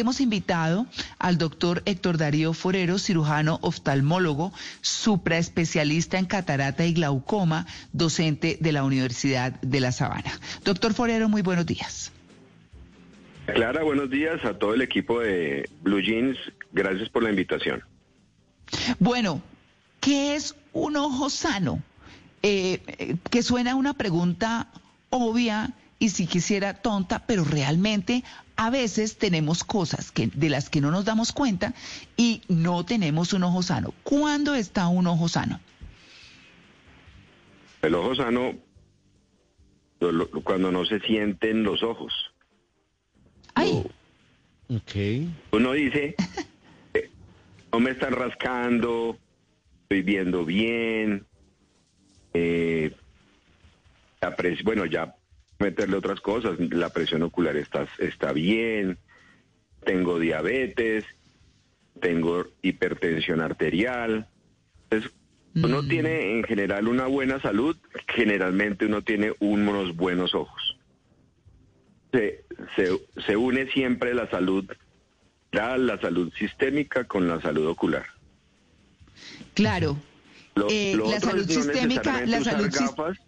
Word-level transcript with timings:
hemos 0.00 0.20
invitado 0.20 0.86
al 1.18 1.38
doctor 1.38 1.82
Héctor 1.84 2.18
Darío 2.18 2.52
Forero, 2.52 2.98
cirujano 2.98 3.58
oftalmólogo, 3.62 4.52
supraespecialista 4.80 6.18
en 6.18 6.26
catarata 6.26 6.84
y 6.84 6.92
glaucoma, 6.92 7.66
docente 7.92 8.58
de 8.60 8.72
la 8.72 8.84
Universidad 8.84 9.60
de 9.60 9.80
La 9.80 9.92
Sabana. 9.92 10.32
Doctor 10.64 10.94
Forero, 10.94 11.28
muy 11.28 11.42
buenos 11.42 11.66
días. 11.66 12.12
Clara, 13.46 13.84
buenos 13.84 14.10
días 14.10 14.44
a 14.44 14.58
todo 14.58 14.74
el 14.74 14.82
equipo 14.82 15.20
de 15.20 15.68
Blue 15.82 16.00
Jeans. 16.00 16.36
Gracias 16.72 17.08
por 17.08 17.22
la 17.22 17.30
invitación. 17.30 17.82
Bueno, 18.98 19.40
¿qué 20.00 20.34
es 20.34 20.56
un 20.72 20.96
ojo 20.96 21.30
sano? 21.30 21.80
Eh, 22.42 22.80
eh, 22.86 23.16
que 23.30 23.42
suena 23.42 23.74
una 23.74 23.94
pregunta 23.94 24.68
obvia 25.10 25.72
y 25.98 26.10
si 26.10 26.26
quisiera 26.26 26.74
tonta, 26.74 27.24
pero 27.26 27.44
realmente 27.44 28.24
a 28.56 28.70
veces 28.70 29.18
tenemos 29.18 29.64
cosas 29.64 30.10
que, 30.10 30.28
de 30.28 30.48
las 30.48 30.70
que 30.70 30.80
no 30.80 30.90
nos 30.90 31.04
damos 31.04 31.32
cuenta 31.32 31.74
y 32.16 32.42
no 32.48 32.84
tenemos 32.84 33.32
un 33.32 33.44
ojo 33.44 33.62
sano. 33.62 33.92
¿Cuándo 34.02 34.54
está 34.54 34.88
un 34.88 35.06
ojo 35.06 35.28
sano? 35.28 35.60
El 37.82 37.94
ojo 37.94 38.14
sano 38.14 38.54
cuando 40.44 40.72
no 40.72 40.84
se 40.84 41.00
sienten 41.00 41.62
los 41.62 41.82
ojos. 41.82 42.12
Ay. 43.54 43.86
Uno 45.52 45.72
dice, 45.72 46.16
eh, 46.94 47.10
no 47.72 47.80
me 47.80 47.92
están 47.92 48.12
rascando, 48.12 49.16
estoy 49.82 50.02
viendo 50.02 50.44
bien, 50.44 51.24
eh, 52.34 52.94
bueno, 54.64 54.84
ya 54.86 55.14
meterle 55.58 55.96
otras 55.96 56.20
cosas, 56.20 56.58
la 56.58 56.90
presión 56.90 57.22
ocular 57.22 57.56
está, 57.56 57.86
está 57.98 58.32
bien, 58.32 58.98
tengo 59.84 60.18
diabetes, 60.18 61.04
tengo 62.00 62.46
hipertensión 62.62 63.40
arterial. 63.40 64.28
Entonces, 64.84 65.12
uno 65.54 65.82
mm. 65.82 65.88
tiene 65.88 66.38
en 66.38 66.44
general 66.44 66.88
una 66.88 67.06
buena 67.06 67.40
salud, 67.40 67.76
generalmente 68.08 68.86
uno 68.86 69.02
tiene 69.02 69.32
unos 69.38 69.96
buenos 69.96 70.34
ojos. 70.34 70.76
Se, 72.12 72.44
se, 73.26 73.36
une 73.36 73.66
siempre 73.72 74.14
la 74.14 74.28
salud, 74.30 74.70
la 75.52 75.98
salud 76.00 76.32
sistémica 76.34 77.04
con 77.04 77.28
la 77.28 77.40
salud 77.40 77.66
ocular. 77.66 78.06
Claro. 79.54 79.96
Eh, 80.70 80.96
la 80.96 81.20
salud 81.20 81.46
sistémica, 81.46 82.24
la 82.24 82.42
salud 82.42 82.70
gafas, 82.72 83.18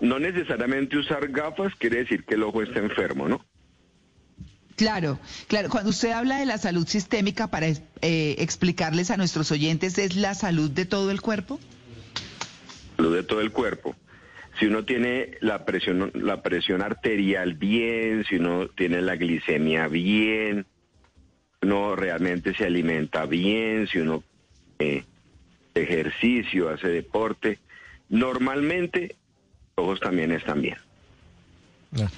no 0.00 0.18
necesariamente 0.18 0.96
usar 0.96 1.28
gafas 1.28 1.74
quiere 1.76 1.98
decir 1.98 2.24
que 2.24 2.34
el 2.34 2.42
ojo 2.42 2.62
está 2.62 2.78
enfermo, 2.78 3.28
¿no? 3.28 3.44
Claro, 4.76 5.18
claro. 5.46 5.68
Cuando 5.68 5.90
usted 5.90 6.10
habla 6.12 6.38
de 6.38 6.46
la 6.46 6.56
salud 6.56 6.86
sistémica, 6.86 7.48
para 7.48 7.66
eh, 7.66 8.36
explicarles 8.38 9.10
a 9.10 9.18
nuestros 9.18 9.50
oyentes, 9.50 9.98
¿es 9.98 10.16
la 10.16 10.34
salud 10.34 10.70
de 10.70 10.86
todo 10.86 11.10
el 11.10 11.20
cuerpo? 11.20 11.60
Salud 12.96 13.14
de 13.14 13.22
todo 13.22 13.42
el 13.42 13.52
cuerpo. 13.52 13.94
Si 14.58 14.66
uno 14.66 14.84
tiene 14.84 15.32
la 15.40 15.66
presión, 15.66 16.10
la 16.14 16.42
presión 16.42 16.80
arterial 16.80 17.54
bien, 17.54 18.24
si 18.26 18.36
uno 18.36 18.68
tiene 18.68 19.02
la 19.02 19.16
glicemia 19.16 19.86
bien, 19.88 20.64
uno 21.62 21.94
realmente 21.94 22.54
se 22.54 22.64
alimenta 22.64 23.26
bien, 23.26 23.86
si 23.86 23.98
uno 23.98 24.24
eh, 24.78 25.04
ejercicio, 25.74 26.70
hace 26.70 26.88
deporte, 26.88 27.58
normalmente 28.08 29.16
ojos 29.80 30.00
también 30.00 30.32
están 30.32 30.62
bien. 30.62 30.76
Ah. 31.96 32.08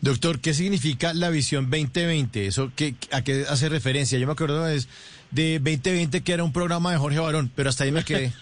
Doctor, 0.00 0.40
¿qué 0.40 0.54
significa 0.54 1.12
la 1.12 1.30
visión 1.30 1.70
2020? 1.70 2.46
¿Eso 2.46 2.72
qué, 2.74 2.94
¿A 3.12 3.22
qué 3.22 3.44
hace 3.48 3.68
referencia? 3.68 4.18
Yo 4.18 4.26
me 4.26 4.32
acuerdo 4.32 4.64
de, 4.64 4.82
de 5.30 5.58
2020 5.58 6.22
que 6.22 6.32
era 6.32 6.42
un 6.42 6.52
programa 6.52 6.90
de 6.92 6.98
Jorge 6.98 7.18
Barón, 7.18 7.50
pero 7.54 7.68
hasta 7.68 7.84
ahí 7.84 7.92
me 7.92 8.02
quedé. 8.02 8.32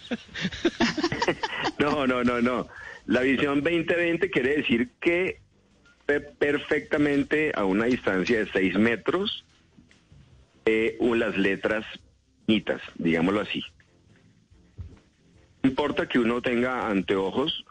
no, 1.78 2.06
no, 2.06 2.22
no, 2.22 2.40
no. 2.40 2.68
La 3.06 3.22
visión 3.22 3.62
2020 3.62 4.30
quiere 4.30 4.56
decir 4.58 4.90
que 5.00 5.40
perfectamente 6.38 7.52
a 7.54 7.64
una 7.64 7.86
distancia 7.86 8.38
de 8.38 8.50
6 8.50 8.78
metros 8.78 9.44
eh, 10.64 10.96
las 11.00 11.36
letras 11.36 11.84
digámoslo 12.96 13.40
así. 13.40 13.62
No 15.62 15.70
importa 15.70 16.08
que 16.08 16.18
uno 16.18 16.40
tenga 16.40 16.88
anteojos 16.88 17.64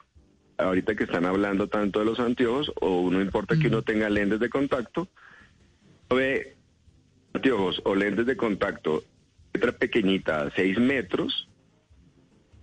ahorita 0.57 0.95
que 0.95 1.03
están 1.03 1.25
hablando 1.25 1.67
tanto 1.67 1.99
de 1.99 2.05
los 2.05 2.19
anteojos, 2.19 2.71
o 2.81 3.09
no 3.11 3.21
importa 3.21 3.57
que 3.57 3.67
uno 3.67 3.83
tenga 3.83 4.09
lentes 4.09 4.39
de 4.39 4.49
contacto, 4.49 5.07
ve 6.09 6.55
anteojos 7.33 7.81
o 7.85 7.95
lentes 7.95 8.25
de 8.25 8.35
contacto, 8.37 9.03
letra 9.53 9.71
pequeñita, 9.71 10.51
6 10.55 10.79
metros, 10.79 11.47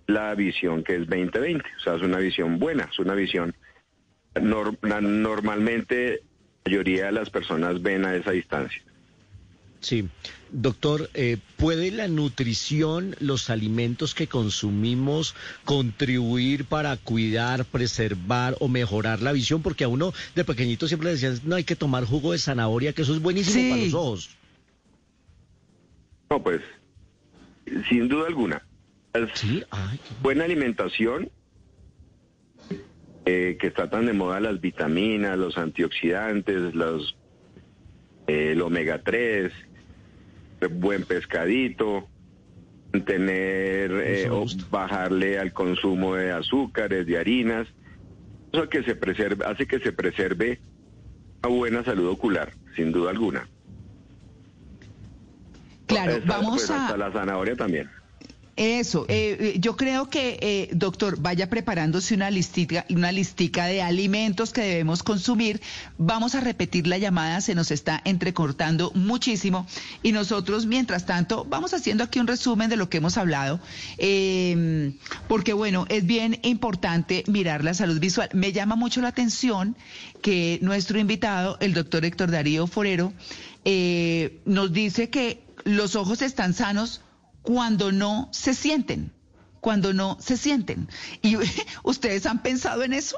la 0.07 0.35
visión 0.35 0.83
que 0.83 0.95
es 0.95 1.07
20-20, 1.07 1.63
o 1.77 1.79
sea, 1.79 1.95
es 1.95 2.01
una 2.01 2.17
visión 2.17 2.59
buena, 2.59 2.89
es 2.91 2.99
una 2.99 3.15
visión 3.15 3.55
normalmente 4.41 6.21
la 6.65 6.71
mayoría 6.71 7.05
de 7.05 7.11
las 7.13 7.29
personas 7.29 7.81
ven 7.81 8.05
a 8.05 8.15
esa 8.15 8.31
distancia. 8.31 8.81
Sí, 9.85 10.09
doctor, 10.49 11.11
eh, 11.13 11.37
¿puede 11.57 11.91
la 11.91 12.07
nutrición, 12.07 13.15
los 13.19 13.51
alimentos 13.51 14.15
que 14.15 14.25
consumimos 14.25 15.35
contribuir 15.63 16.65
para 16.65 16.97
cuidar, 16.97 17.65
preservar 17.65 18.55
o 18.59 18.67
mejorar 18.67 19.21
la 19.21 19.31
visión? 19.31 19.61
Porque 19.61 19.83
a 19.83 19.87
uno 19.87 20.11
de 20.33 20.43
pequeñito 20.43 20.87
siempre 20.87 21.09
le 21.09 21.11
decían, 21.11 21.39
no 21.43 21.55
hay 21.55 21.65
que 21.65 21.75
tomar 21.75 22.03
jugo 22.03 22.31
de 22.31 22.39
zanahoria, 22.39 22.93
que 22.93 23.03
eso 23.03 23.13
es 23.13 23.21
buenísimo 23.21 23.69
para 23.69 23.83
los 23.83 23.93
ojos. 23.93 24.35
No, 26.31 26.41
pues, 26.41 26.61
sin 27.87 28.07
duda 28.07 28.25
alguna. 28.25 28.65
¿Sí? 29.35 29.63
Buena 30.23 30.45
alimentación, 30.45 31.29
eh, 33.27 33.55
que 33.61 33.67
está 33.67 33.87
tan 33.87 34.07
de 34.07 34.13
moda 34.13 34.39
las 34.39 34.59
vitaminas, 34.59 35.37
los 35.37 35.59
antioxidantes, 35.59 36.73
los 36.73 37.15
el 38.27 38.61
omega 38.61 39.01
3, 39.03 39.51
buen 40.67 41.03
pescadito, 41.03 42.07
tener 43.05 43.91
eh, 43.91 44.29
o 44.29 44.45
bajarle 44.69 45.39
al 45.39 45.53
consumo 45.53 46.15
de 46.15 46.31
azúcares, 46.31 47.05
de 47.05 47.17
harinas, 47.17 47.67
eso 48.51 48.69
que 48.69 48.83
se 48.83 48.95
preserve, 48.95 49.45
hace 49.45 49.67
que 49.67 49.79
se 49.79 49.91
preserve 49.91 50.59
una 51.43 51.55
buena 51.55 51.83
salud 51.83 52.07
ocular, 52.09 52.53
sin 52.75 52.91
duda 52.91 53.11
alguna. 53.11 53.47
Claro, 55.87 56.19
vamos 56.25 56.55
pues, 56.55 56.71
a... 56.71 56.85
Hasta 56.85 56.97
la 56.97 57.11
zanahoria 57.11 57.55
también. 57.55 57.89
Eso, 58.57 59.05
eh, 59.09 59.37
eh, 59.37 59.55
yo 59.59 59.75
creo 59.75 60.09
que, 60.09 60.39
eh, 60.41 60.69
doctor, 60.71 61.19
vaya 61.19 61.49
preparándose 61.49 62.13
una 62.13 62.31
listica, 62.31 62.85
una 62.89 63.11
listica 63.11 63.65
de 63.65 63.81
alimentos 63.81 64.53
que 64.53 64.61
debemos 64.61 65.03
consumir. 65.03 65.61
Vamos 65.97 66.35
a 66.35 66.39
repetir 66.39 66.87
la 66.87 66.97
llamada, 66.97 67.41
se 67.41 67.53
nos 67.53 67.69
está 67.71 68.01
entrecortando 68.05 68.93
muchísimo. 68.95 69.67
Y 70.03 70.13
nosotros, 70.13 70.67
mientras 70.67 71.05
tanto, 71.05 71.45
vamos 71.49 71.73
haciendo 71.73 72.05
aquí 72.05 72.21
un 72.21 72.27
resumen 72.27 72.69
de 72.69 72.77
lo 72.77 72.89
que 72.89 72.97
hemos 72.97 73.17
hablado, 73.17 73.59
em, 73.97 74.93
porque 75.27 75.51
bueno, 75.51 75.85
es 75.89 76.05
bien 76.05 76.39
importante 76.43 77.25
mirar 77.27 77.61
la 77.61 77.73
salud 77.73 77.99
visual. 77.99 78.29
Me 78.31 78.53
llama 78.53 78.77
mucho 78.77 79.01
la 79.01 79.09
atención 79.09 79.75
que 80.21 80.59
nuestro 80.61 80.97
invitado, 80.97 81.57
el 81.59 81.73
doctor 81.73 82.05
Héctor 82.05 82.31
Darío 82.31 82.67
Forero, 82.67 83.11
nos 84.45 84.71
dice 84.71 85.09
que 85.09 85.41
los 85.65 85.95
ojos 85.95 86.21
están 86.21 86.53
sanos 86.53 87.01
cuando 87.45 87.91
no 87.91 88.29
se 88.31 88.53
sienten, 88.53 89.11
cuando 89.61 89.93
no 89.93 90.17
se 90.19 90.35
sienten. 90.35 90.89
¿Y 91.21 91.37
ustedes 91.83 92.25
han 92.25 92.41
pensado 92.41 92.83
en 92.83 92.93
eso? 92.93 93.17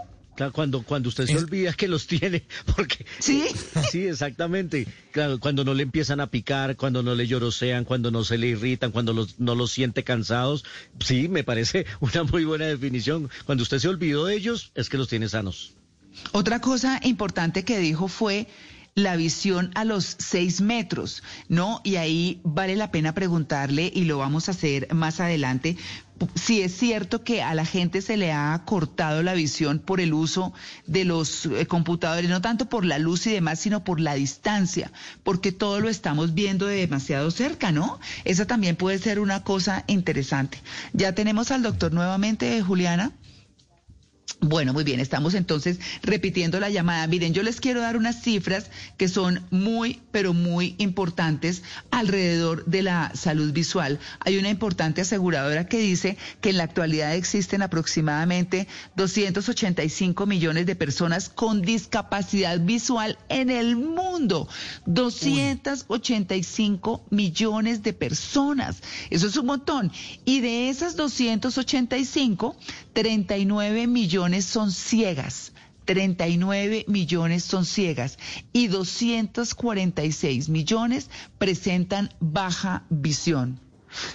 Cuando, 0.53 0.83
cuando 0.83 1.09
usted 1.09 1.25
se 1.25 1.35
olvida 1.35 1.73
que 1.73 1.87
los 1.87 2.05
tiene, 2.05 2.43
porque... 2.75 3.05
Sí. 3.19 3.43
Sí, 3.91 4.05
exactamente. 4.05 4.87
Claro, 5.11 5.39
cuando 5.39 5.63
no 5.63 5.73
le 5.73 5.81
empiezan 5.83 6.19
a 6.19 6.27
picar, 6.27 6.75
cuando 6.75 7.01
no 7.01 7.15
le 7.15 7.25
llorosean, 7.25 7.85
cuando 7.85 8.11
no 8.11 8.23
se 8.23 8.37
le 8.37 8.47
irritan, 8.47 8.91
cuando 8.91 9.27
no 9.37 9.55
los 9.55 9.71
siente 9.71 10.03
cansados. 10.03 10.63
Sí, 10.99 11.27
me 11.27 11.43
parece 11.43 11.85
una 12.01 12.23
muy 12.23 12.45
buena 12.45 12.65
definición. 12.65 13.29
Cuando 13.45 13.63
usted 13.63 13.79
se 13.79 13.87
olvidó 13.87 14.25
de 14.25 14.35
ellos, 14.35 14.71
es 14.75 14.89
que 14.89 14.97
los 14.97 15.07
tiene 15.07 15.29
sanos. 15.29 15.73
Otra 16.33 16.59
cosa 16.59 16.99
importante 17.03 17.63
que 17.63 17.79
dijo 17.79 18.07
fue 18.07 18.47
la 18.97 19.15
visión 19.15 19.69
a 19.75 19.85
los 19.85 20.15
seis 20.17 20.59
metros, 20.59 21.21
¿no? 21.49 21.81
Y 21.83 21.97
ahí 21.97 22.41
vale 22.43 22.75
la 22.75 22.89
pena 22.89 23.13
preguntarle, 23.13 23.91
y 23.93 24.05
lo 24.05 24.17
vamos 24.17 24.47
a 24.47 24.51
hacer 24.53 24.91
más 24.91 25.19
adelante, 25.19 25.77
si 26.33 26.63
es 26.63 26.75
cierto 26.75 27.23
que 27.23 27.43
a 27.43 27.53
la 27.53 27.63
gente 27.63 28.01
se 28.01 28.17
le 28.17 28.31
ha 28.31 28.59
cortado 28.65 29.21
la 29.21 29.35
visión 29.35 29.77
por 29.77 30.01
el 30.01 30.15
uso 30.15 30.51
de 30.87 31.05
los 31.05 31.45
eh, 31.45 31.67
computadores, 31.67 32.27
no 32.27 32.41
tanto 32.41 32.69
por 32.69 32.85
la 32.85 32.97
luz 32.97 33.27
y 33.27 33.31
demás, 33.33 33.59
sino 33.59 33.83
por 33.83 33.99
la 33.99 34.15
distancia, 34.15 34.91
porque 35.23 35.51
todo 35.51 35.79
lo 35.79 35.89
estamos 35.89 36.33
viendo 36.33 36.65
de 36.65 36.77
demasiado 36.77 37.29
cerca, 37.29 37.71
¿no? 37.71 37.99
Esa 38.25 38.47
también 38.47 38.77
puede 38.77 38.97
ser 38.97 39.19
una 39.19 39.43
cosa 39.43 39.83
interesante. 39.85 40.59
Ya 40.93 41.13
tenemos 41.13 41.51
al 41.51 41.61
doctor 41.61 41.93
nuevamente, 41.93 42.59
Juliana. 42.63 43.11
Bueno, 44.39 44.71
muy 44.71 44.83
bien, 44.83 44.99
estamos 44.99 45.33
entonces 45.33 45.79
repitiendo 46.03 46.59
la 46.59 46.69
llamada. 46.69 47.07
Miren, 47.07 47.33
yo 47.33 47.41
les 47.41 47.59
quiero 47.59 47.81
dar 47.81 47.97
unas 47.97 48.21
cifras 48.21 48.69
que 48.95 49.07
son 49.07 49.43
muy, 49.49 49.99
pero 50.11 50.35
muy 50.35 50.75
importantes 50.77 51.63
alrededor 51.89 52.63
de 52.65 52.83
la 52.83 53.11
salud 53.15 53.51
visual. 53.51 53.99
Hay 54.19 54.37
una 54.37 54.49
importante 54.49 55.01
aseguradora 55.01 55.67
que 55.67 55.79
dice 55.79 56.19
que 56.39 56.51
en 56.51 56.57
la 56.57 56.65
actualidad 56.65 57.15
existen 57.15 57.63
aproximadamente 57.63 58.67
285 58.95 60.27
millones 60.27 60.67
de 60.67 60.75
personas 60.75 61.29
con 61.29 61.63
discapacidad 61.63 62.59
visual 62.59 63.17
en 63.29 63.49
el 63.49 63.75
mundo. 63.75 64.47
285 64.85 67.07
millones 67.09 67.81
de 67.81 67.93
personas. 67.93 68.83
Eso 69.09 69.25
es 69.25 69.35
un 69.35 69.47
montón. 69.47 69.91
Y 70.25 70.41
de 70.41 70.69
esas 70.69 70.95
285, 70.95 72.55
39 72.97 73.85
millones 73.85 74.45
son 74.45 74.71
ciegas. 74.71 75.51
39 75.85 76.85
millones 76.87 77.43
son 77.43 77.63
ciegas 77.63 78.17
y 78.53 78.69
246 78.69 80.49
millones 80.49 81.11
presentan 81.37 82.09
baja 82.19 82.85
visión. 82.89 83.59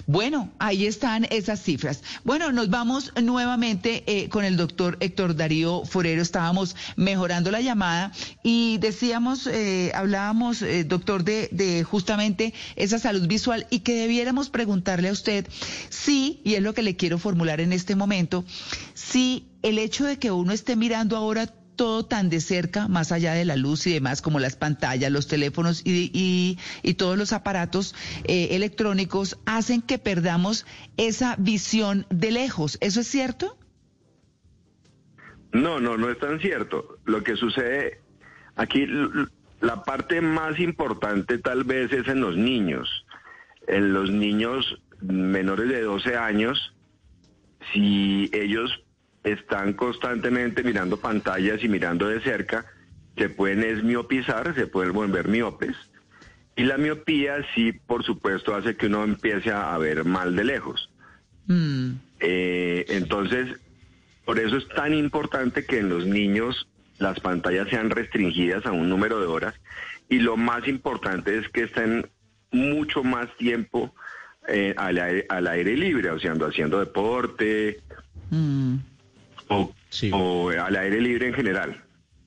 Bueno, 0.05 0.51
ahí 0.59 0.85
están 0.85 1.25
esas 1.29 1.61
cifras. 1.61 2.03
Bueno, 2.23 2.51
nos 2.51 2.69
vamos 2.69 3.11
nuevamente 3.21 4.03
eh, 4.07 4.29
con 4.29 4.45
el 4.45 4.57
doctor 4.57 4.97
Héctor 4.99 5.35
Darío 5.35 5.85
Forero. 5.85 6.21
Estábamos 6.21 6.75
mejorando 6.95 7.51
la 7.51 7.61
llamada 7.61 8.11
y 8.43 8.77
decíamos, 8.79 9.47
eh, 9.47 9.91
hablábamos, 9.95 10.61
eh, 10.61 10.83
doctor, 10.83 11.23
de, 11.23 11.49
de 11.51 11.83
justamente 11.83 12.53
esa 12.75 12.99
salud 12.99 13.27
visual 13.27 13.67
y 13.69 13.79
que 13.79 13.95
debiéramos 13.95 14.49
preguntarle 14.49 15.09
a 15.09 15.13
usted 15.13 15.47
si, 15.89 16.41
y 16.43 16.55
es 16.55 16.61
lo 16.61 16.73
que 16.73 16.83
le 16.83 16.95
quiero 16.95 17.17
formular 17.17 17.61
en 17.61 17.73
este 17.73 17.95
momento, 17.95 18.45
si 18.93 19.47
el 19.61 19.79
hecho 19.79 20.05
de 20.05 20.17
que 20.17 20.31
uno 20.31 20.51
esté 20.51 20.75
mirando 20.75 21.17
ahora 21.17 21.47
todo 21.75 22.05
tan 22.05 22.29
de 22.29 22.41
cerca, 22.41 22.87
más 22.87 23.11
allá 23.11 23.33
de 23.33 23.45
la 23.45 23.55
luz 23.55 23.87
y 23.87 23.93
demás, 23.93 24.21
como 24.21 24.39
las 24.39 24.55
pantallas, 24.55 25.11
los 25.11 25.27
teléfonos 25.27 25.81
y, 25.85 26.57
y, 26.83 26.93
todos 26.93 27.17
los 27.17 27.33
aparatos 27.33 27.95
eh, 28.25 28.49
electrónicos, 28.51 29.37
hacen 29.45 29.81
que 29.81 29.97
perdamos 29.97 30.65
esa 30.97 31.35
visión 31.37 32.05
de 32.09 32.31
lejos. 32.31 32.77
¿Eso 32.81 33.01
es 33.01 33.07
cierto? 33.07 33.57
No, 35.51 35.79
no, 35.79 35.97
no 35.97 36.09
es 36.09 36.19
tan 36.19 36.39
cierto. 36.39 36.97
Lo 37.05 37.23
que 37.23 37.35
sucede 37.35 37.99
aquí, 38.55 38.87
la 39.61 39.83
parte 39.83 40.21
más 40.21 40.59
importante 40.59 41.37
tal 41.37 41.63
vez 41.63 41.91
es 41.91 42.07
en 42.07 42.21
los 42.21 42.35
niños. 42.35 43.05
En 43.67 43.93
los 43.93 44.11
niños 44.11 44.81
menores 45.01 45.69
de 45.69 45.81
12 45.81 46.17
años, 46.17 46.73
si 47.71 48.29
ellos 48.33 48.83
están 49.23 49.73
constantemente 49.73 50.63
mirando 50.63 50.97
pantallas 50.97 51.63
y 51.63 51.69
mirando 51.69 52.07
de 52.07 52.21
cerca, 52.21 52.65
se 53.17 53.29
pueden 53.29 53.63
esmiopizar, 53.63 54.53
se 54.55 54.67
pueden 54.67 54.93
volver 54.93 55.27
miopes. 55.27 55.75
Y 56.55 56.63
la 56.63 56.77
miopía 56.77 57.37
sí, 57.55 57.71
por 57.71 58.03
supuesto, 58.03 58.55
hace 58.55 58.75
que 58.75 58.87
uno 58.87 59.03
empiece 59.03 59.51
a 59.51 59.77
ver 59.77 60.03
mal 60.03 60.35
de 60.35 60.43
lejos. 60.43 60.89
Mm. 61.47 61.93
Eh, 62.19 62.85
entonces, 62.89 63.59
por 64.25 64.39
eso 64.39 64.57
es 64.57 64.67
tan 64.69 64.93
importante 64.93 65.65
que 65.65 65.79
en 65.79 65.89
los 65.89 66.05
niños 66.05 66.67
las 66.99 67.19
pantallas 67.19 67.69
sean 67.69 67.89
restringidas 67.89 68.65
a 68.65 68.71
un 68.71 68.87
número 68.87 69.19
de 69.19 69.25
horas 69.25 69.55
y 70.09 70.19
lo 70.19 70.37
más 70.37 70.67
importante 70.67 71.37
es 71.37 71.49
que 71.49 71.63
estén 71.63 72.07
mucho 72.51 73.03
más 73.03 73.35
tiempo 73.37 73.93
eh, 74.47 74.75
al, 74.77 74.99
aire, 75.47 75.75
libre, 75.75 76.11
o 76.11 76.19
sea, 76.19 76.33
haciendo 76.33 76.79
deporte, 76.79 77.79
mm 78.29 78.75
o, 80.11 80.49
al 80.49 80.75
aire 80.75 81.01
libre 81.01 81.27
en 81.27 81.33
general. 81.33 81.83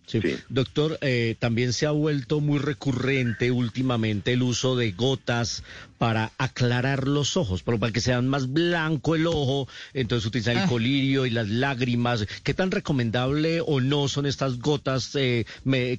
Sí. 0.06 0.20
Doctor, 0.48 0.98
eh, 1.00 1.34
también 1.36 1.72
se 1.72 1.84
ha 1.84 1.90
vuelto 1.90 2.38
muy 2.40 2.60
recurrente 2.60 3.50
últimamente 3.50 4.34
el 4.34 4.42
uso 4.42 4.76
de 4.76 4.92
gotas 4.92 5.64
para 5.98 6.30
aclarar 6.38 7.08
los 7.08 7.36
ojos, 7.36 7.64
para 7.64 7.90
que 7.90 8.00
sean 8.00 8.28
más 8.28 8.52
blanco 8.52 9.16
el 9.16 9.26
ojo, 9.26 9.66
entonces 9.94 10.24
utilizar 10.26 10.54
el 10.54 10.62
ah. 10.62 10.68
colirio 10.68 11.26
y 11.26 11.30
las 11.30 11.48
lágrimas. 11.48 12.24
¿Qué 12.44 12.54
tan 12.54 12.70
recomendable 12.70 13.60
o 13.60 13.80
no 13.80 14.06
son 14.06 14.26
estas 14.26 14.60
gotas 14.60 15.10
eh, 15.16 15.44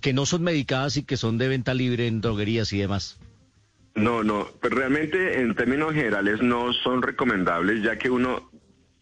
que 0.02 0.14
no 0.14 0.26
son 0.26 0.42
medicadas 0.42 0.96
y 0.96 1.04
que 1.04 1.18
son 1.18 1.38
de 1.38 1.50
venta 1.50 1.74
libre 1.74 2.08
en 2.08 2.22
droguerías 2.22 2.72
y 2.72 2.78
demás? 2.78 3.18
No, 3.98 4.24
no, 4.24 4.48
pero 4.62 4.78
realmente 4.78 5.42
en 5.42 5.56
términos 5.56 5.92
generales 5.92 6.40
no 6.40 6.72
son 6.72 7.02
recomendables, 7.02 7.82
ya 7.82 7.98
que 7.98 8.12
uno 8.12 8.47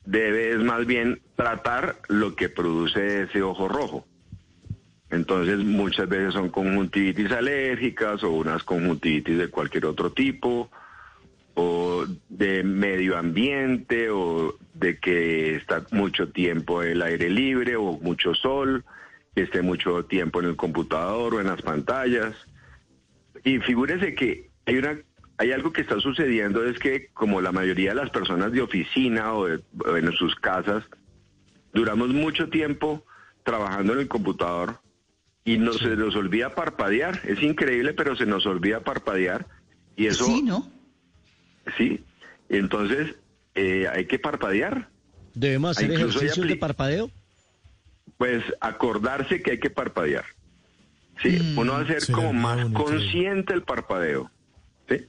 debe 0.05 0.57
más 0.57 0.85
bien 0.85 1.21
tratar 1.35 1.97
lo 2.07 2.35
que 2.35 2.49
produce 2.49 3.23
ese 3.23 3.41
ojo 3.41 3.67
rojo. 3.67 4.05
Entonces 5.09 5.59
muchas 5.59 6.09
veces 6.09 6.33
son 6.33 6.49
conjuntivitis 6.49 7.31
alérgicas 7.31 8.23
o 8.23 8.31
unas 8.31 8.63
conjuntivitis 8.63 9.37
de 9.37 9.49
cualquier 9.49 9.85
otro 9.85 10.11
tipo 10.11 10.69
o 11.53 12.05
de 12.27 12.63
medio 12.63 13.17
ambiente 13.17 14.09
o 14.09 14.55
de 14.73 14.97
que 14.99 15.55
está 15.55 15.85
mucho 15.91 16.29
tiempo 16.29 16.83
el 16.83 17.01
aire 17.01 17.29
libre 17.29 17.77
o 17.77 17.97
mucho 17.99 18.35
sol, 18.35 18.83
que 19.33 19.43
esté 19.43 19.61
mucho 19.61 20.03
tiempo 20.05 20.41
en 20.41 20.47
el 20.47 20.55
computador 20.55 21.35
o 21.35 21.39
en 21.39 21.47
las 21.47 21.61
pantallas. 21.61 22.35
Y 23.43 23.59
figúrese 23.59 24.15
que 24.15 24.49
hay 24.65 24.77
una 24.77 24.97
hay 25.37 25.51
algo 25.51 25.73
que 25.73 25.81
está 25.81 25.99
sucediendo 25.99 26.65
es 26.65 26.79
que 26.79 27.07
como 27.13 27.41
la 27.41 27.51
mayoría 27.51 27.89
de 27.89 27.95
las 27.95 28.09
personas 28.09 28.51
de 28.51 28.61
oficina 28.61 29.33
o, 29.33 29.47
en 29.49 30.11
sus 30.13 30.35
casas, 30.35 30.83
duramos 31.73 32.09
mucho 32.09 32.49
tiempo 32.49 33.05
trabajando 33.43 33.93
en 33.93 33.99
el 33.99 34.07
computador 34.07 34.79
y 35.43 35.57
no 35.57 35.73
se 35.73 35.95
nos 35.95 36.15
olvida 36.15 36.55
parpadear. 36.55 37.21
Es 37.25 37.41
increíble, 37.41 37.93
pero 37.93 38.15
se 38.15 38.25
nos 38.25 38.45
olvida 38.45 38.79
parpadear. 38.79 39.45
Y 39.95 40.07
eso... 40.07 40.25
Sí, 40.25 40.41
¿no? 40.41 40.71
Sí. 41.77 42.03
Entonces, 42.49 43.15
eh, 43.55 43.87
hay 43.91 44.05
que 44.05 44.19
parpadear. 44.19 44.89
¿Debemos 45.33 45.77
hacer 45.77 45.91
ejercicios 45.91 46.47
de 46.47 46.55
parpadeo? 46.55 47.11
Pues 48.17 48.43
acordarse 48.61 49.41
que 49.41 49.51
hay 49.51 49.59
que 49.59 49.69
parpadear. 49.69 50.25
Sí, 51.21 51.39
mm. 51.39 51.57
uno 51.57 51.73
va 51.73 51.79
a 51.81 51.87
ser 51.87 52.11
como 52.11 52.33
más 52.33 52.65
consciente 52.71 53.53
el 53.53 53.63
parpadeo. 53.63 54.31
¿Sí? 54.89 55.05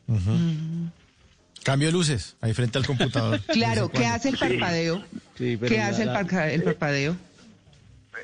Cambio 1.65 1.89
de 1.89 1.93
luces 1.93 2.37
ahí 2.41 2.55
frente 2.55 2.79
al 2.79 2.87
computador. 2.87 3.41
claro, 3.53 3.89
¿qué 3.89 4.07
hace 4.07 4.29
el 4.31 4.39
parpadeo? 4.39 5.05
¿Qué 5.37 5.81
hace 5.81 6.05
el, 6.05 6.11
el 6.53 6.63
parpadeo? 6.63 7.17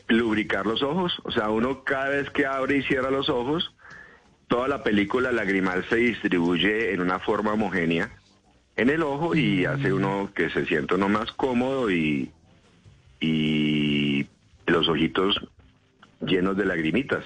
Lubricar 0.08 0.66
los 0.66 0.82
ojos. 0.82 1.12
O 1.24 1.32
sea, 1.32 1.50
uno 1.50 1.84
cada 1.84 2.08
vez 2.08 2.30
que 2.30 2.46
abre 2.46 2.78
y 2.78 2.82
cierra 2.82 3.10
los 3.10 3.28
ojos, 3.28 3.74
toda 4.48 4.68
la 4.68 4.82
película 4.82 5.32
lagrimal 5.32 5.84
se 5.88 5.96
distribuye 5.96 6.92
en 6.94 7.00
una 7.00 7.18
forma 7.18 7.52
homogénea 7.52 8.10
en 8.76 8.90
el 8.90 9.02
ojo 9.02 9.34
y 9.34 9.64
hace 9.64 9.92
uno 9.92 10.30
que 10.34 10.50
se 10.50 10.64
sienta 10.66 10.94
uno 10.94 11.08
más 11.08 11.30
cómodo 11.32 11.90
y, 11.90 12.30
y 13.20 14.26
los 14.66 14.88
ojitos 14.88 15.36
llenos 16.20 16.56
de 16.56 16.64
lagrimitas. 16.64 17.24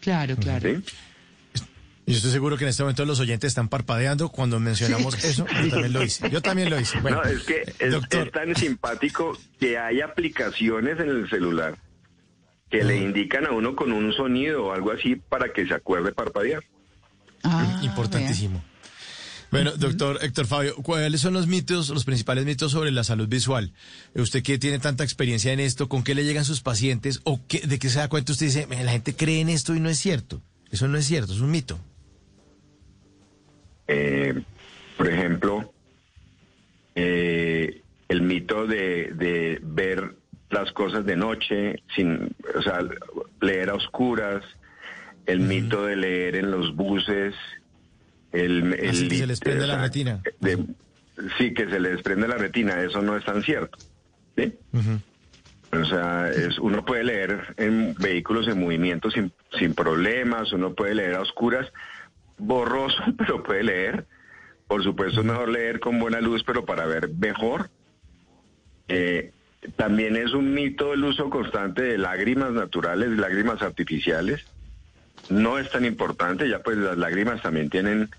Claro, 0.00 0.36
claro. 0.36 0.80
Yo 2.10 2.16
estoy 2.16 2.32
seguro 2.32 2.56
que 2.56 2.64
en 2.64 2.70
este 2.70 2.82
momento 2.82 3.04
los 3.04 3.20
oyentes 3.20 3.48
están 3.48 3.68
parpadeando 3.68 4.28
cuando 4.28 4.60
mencionamos 4.60 5.22
eso. 5.24 5.46
Yo 5.46 5.70
también 5.70 5.92
lo 5.92 6.02
hice. 6.02 6.30
Yo 6.30 6.42
también 6.42 6.70
lo 6.70 6.80
hice. 6.80 7.00
Bueno, 7.00 7.22
no, 7.22 7.30
es 7.30 7.42
que 7.44 7.62
es, 7.78 8.30
tan 8.32 8.54
simpático 8.56 9.36
que 9.58 9.78
hay 9.78 10.00
aplicaciones 10.00 10.98
en 11.00 11.08
el 11.08 11.28
celular 11.28 11.78
que 12.70 12.84
le 12.84 12.98
indican 12.98 13.46
a 13.46 13.50
uno 13.50 13.74
con 13.74 13.92
un 13.92 14.12
sonido 14.12 14.66
o 14.66 14.72
algo 14.72 14.92
así 14.92 15.16
para 15.16 15.52
que 15.52 15.66
se 15.66 15.74
acuerde 15.74 16.12
parpadear. 16.12 16.62
Ah, 17.42 17.80
Importantísimo. 17.82 18.62
Bueno, 19.50 19.72
doctor 19.76 20.18
Héctor 20.22 20.46
Fabio, 20.46 20.76
¿cuáles 20.76 21.20
son 21.20 21.34
los 21.34 21.48
mitos, 21.48 21.88
los 21.88 22.04
principales 22.04 22.44
mitos 22.44 22.70
sobre 22.70 22.92
la 22.92 23.02
salud 23.02 23.26
visual? 23.26 23.72
Usted 24.14 24.44
que 24.44 24.58
tiene 24.58 24.78
tanta 24.78 25.02
experiencia 25.02 25.52
en 25.52 25.58
esto, 25.58 25.88
¿con 25.88 26.04
qué 26.04 26.14
le 26.14 26.24
llegan 26.24 26.44
sus 26.44 26.60
pacientes? 26.60 27.20
¿O 27.24 27.40
qué, 27.48 27.58
de 27.60 27.80
qué 27.80 27.88
se 27.88 27.98
da 27.98 28.08
cuenta 28.08 28.30
usted 28.30 28.46
dice, 28.46 28.68
la 28.70 28.92
gente 28.92 29.16
cree 29.16 29.40
en 29.40 29.48
esto 29.48 29.74
y 29.74 29.80
no 29.80 29.88
es 29.88 29.98
cierto? 29.98 30.40
Eso 30.70 30.86
no 30.86 30.96
es 30.96 31.06
cierto, 31.06 31.32
es 31.32 31.40
un 31.40 31.50
mito. 31.50 31.80
Eh, 33.92 34.40
por 34.96 35.08
ejemplo, 35.08 35.72
eh, 36.94 37.82
el 38.08 38.22
mito 38.22 38.64
de, 38.64 39.58
ver 39.62 40.14
las 40.48 40.70
cosas 40.70 41.04
de 41.04 41.16
noche, 41.16 41.82
sin, 41.96 42.36
o 42.54 42.62
sea, 42.62 42.78
leer 43.40 43.70
a 43.70 43.74
oscuras, 43.74 44.44
el 45.26 45.40
mito 45.40 45.86
de 45.86 45.96
leer 45.96 46.36
en 46.36 46.52
los 46.52 46.76
buses, 46.76 47.34
el, 48.30 48.74
el 48.74 49.08
que 49.08 49.16
se 49.16 49.26
les 49.26 49.40
prende 49.40 49.66
la 49.66 49.82
retina. 49.82 50.22
sí, 51.36 51.52
que 51.52 51.68
se 51.68 51.80
les 51.80 51.92
desprende 51.92 52.28
la 52.28 52.36
retina, 52.36 52.80
eso 52.80 53.02
no 53.02 53.16
es 53.16 53.24
tan 53.24 53.42
cierto. 53.42 53.76
¿sí? 54.36 54.54
O 55.72 55.84
sea, 55.84 56.30
es, 56.30 56.60
uno 56.60 56.84
puede 56.84 57.02
leer 57.02 57.54
en 57.56 57.94
vehículos 57.94 58.46
en 58.46 58.60
movimiento 58.60 59.10
sin, 59.10 59.32
sin 59.58 59.74
problemas, 59.74 60.52
uno 60.52 60.74
puede 60.74 60.94
leer 60.94 61.16
a 61.16 61.22
oscuras, 61.22 61.66
borroso, 62.40 63.02
pero 63.18 63.42
puede 63.42 63.64
leer. 63.64 64.06
Por 64.66 64.82
supuesto 64.84 65.20
es 65.20 65.26
mejor 65.26 65.48
leer 65.48 65.80
con 65.80 65.98
buena 65.98 66.20
luz, 66.20 66.44
pero 66.44 66.64
para 66.64 66.86
ver 66.86 67.08
mejor. 67.08 67.70
Eh, 68.88 69.32
también 69.76 70.16
es 70.16 70.32
un 70.32 70.54
mito 70.54 70.92
el 70.92 71.04
uso 71.04 71.28
constante 71.28 71.82
de 71.82 71.98
lágrimas 71.98 72.52
naturales, 72.52 73.10
lágrimas 73.10 73.62
artificiales. 73.62 74.46
No 75.28 75.58
es 75.58 75.70
tan 75.70 75.84
importante, 75.84 76.48
ya 76.48 76.62
pues 76.62 76.76
las 76.76 76.96
lágrimas 76.96 77.42
también 77.42 77.68
tienen, 77.68 78.10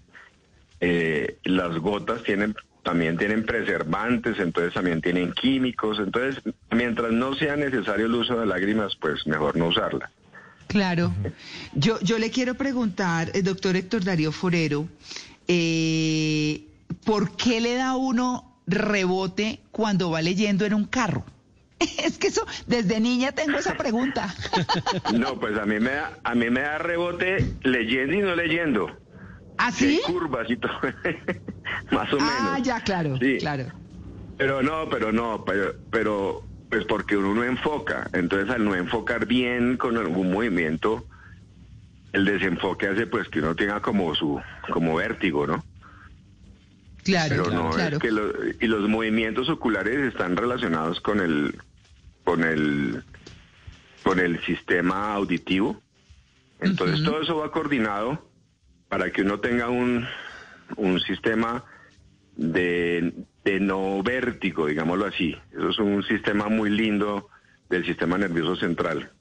eh, 0.79 1.37
las 1.43 1.77
gotas 1.77 2.23
tienen 2.23 2.55
también 2.83 3.17
tienen 3.17 3.45
preservantes, 3.45 4.39
entonces 4.39 4.73
también 4.73 5.01
tienen 5.01 5.33
químicos, 5.33 5.99
entonces 5.99 6.41
mientras 6.71 7.11
no 7.11 7.35
sea 7.35 7.55
necesario 7.55 8.07
el 8.07 8.15
uso 8.15 8.39
de 8.39 8.47
lágrimas, 8.47 8.95
pues 8.99 9.25
mejor 9.27 9.55
no 9.55 9.67
usarla. 9.67 10.09
Claro. 10.71 11.13
Yo, 11.73 11.99
yo 11.99 12.17
le 12.17 12.31
quiero 12.31 12.55
preguntar, 12.55 13.29
el 13.33 13.41
eh, 13.41 13.43
doctor 13.43 13.75
Héctor 13.75 14.05
Darío 14.05 14.31
Forero, 14.31 14.87
eh, 15.45 16.63
¿por 17.03 17.35
qué 17.35 17.59
le 17.59 17.75
da 17.75 17.97
uno 17.97 18.55
rebote 18.67 19.59
cuando 19.71 20.11
va 20.11 20.21
leyendo 20.21 20.65
en 20.65 20.73
un 20.73 20.85
carro? 20.85 21.25
Es 22.05 22.17
que 22.17 22.27
eso, 22.27 22.45
desde 22.67 23.01
niña 23.01 23.33
tengo 23.33 23.57
esa 23.57 23.75
pregunta. 23.75 24.33
No, 25.13 25.37
pues 25.37 25.57
a 25.57 25.65
mí 25.65 25.77
me 25.79 25.91
da, 25.91 26.17
a 26.23 26.35
mí 26.35 26.49
me 26.49 26.61
da 26.61 26.77
rebote 26.77 27.53
leyendo 27.63 28.13
y 28.13 28.21
no 28.21 28.35
leyendo. 28.35 28.87
¿Ah, 29.57 29.71
sí? 29.71 29.99
curvas 30.05 30.49
y 30.49 30.55
todo. 30.55 30.71
Más 31.91 32.13
o 32.13 32.17
ah, 32.17 32.23
menos. 32.23 32.41
Ah, 32.41 32.59
ya, 32.63 32.79
claro, 32.79 33.17
sí. 33.17 33.39
claro. 33.39 33.65
Pero 34.37 34.61
no, 34.63 34.89
pero 34.89 35.11
no, 35.11 35.43
pero, 35.43 35.75
pero 35.91 36.43
pues 36.71 36.85
porque 36.85 37.17
uno 37.17 37.35
no 37.35 37.43
enfoca. 37.43 38.09
Entonces 38.13 38.49
al 38.49 38.63
no 38.63 38.73
enfocar 38.75 39.25
bien 39.25 39.75
con 39.75 39.97
algún 39.97 40.31
movimiento, 40.31 41.05
el 42.13 42.23
desenfoque 42.23 42.87
hace 42.87 43.07
pues 43.07 43.27
que 43.27 43.39
uno 43.39 43.55
tenga 43.57 43.81
como 43.81 44.15
su, 44.15 44.41
como 44.71 44.95
vértigo, 44.95 45.45
¿no? 45.45 45.65
Claro, 47.03 47.29
pero 47.29 47.51
no, 47.51 47.77
Es 47.77 47.99
que 47.99 48.09
y 48.61 48.67
los 48.67 48.87
movimientos 48.87 49.49
oculares 49.49 49.97
están 50.07 50.37
relacionados 50.37 51.01
con 51.01 51.19
el, 51.19 51.59
con 52.23 52.45
el, 52.45 53.03
con 54.03 54.19
el 54.19 54.41
sistema 54.45 55.13
auditivo. 55.13 55.81
Entonces 56.61 57.03
todo 57.03 57.21
eso 57.21 57.35
va 57.35 57.51
coordinado 57.51 58.25
para 58.87 59.11
que 59.11 59.23
uno 59.23 59.41
tenga 59.41 59.67
un, 59.67 60.07
un 60.77 61.01
sistema 61.01 61.65
de, 62.41 63.13
no 63.59 64.01
vértigo, 64.03 64.67
digámoslo 64.67 65.05
así. 65.05 65.35
Eso 65.51 65.69
es 65.69 65.79
un 65.79 66.03
sistema 66.03 66.49
muy 66.49 66.69
lindo 66.69 67.29
del 67.69 67.85
sistema 67.85 68.17
nervioso 68.17 68.55
central. 68.55 69.11